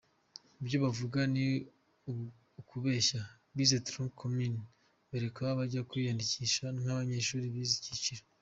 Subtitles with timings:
[0.61, 1.47] Ibyo bavuga ni
[2.61, 3.21] ukubeshya
[3.55, 4.55] bize Tronc Commun
[5.09, 8.23] barekeraho bajya kwiyandikisha nk’abanyeshuri bize icyiciro.